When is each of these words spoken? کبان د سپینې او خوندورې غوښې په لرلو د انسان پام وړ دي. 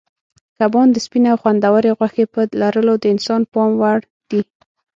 کبان 0.59 0.87
د 0.91 0.97
سپینې 1.05 1.29
او 1.33 1.37
خوندورې 1.41 1.95
غوښې 1.97 2.25
په 2.33 2.41
لرلو 2.61 2.93
د 2.99 3.05
انسان 3.13 3.41
پام 3.53 3.69
وړ 3.81 3.99
دي. 4.29 4.41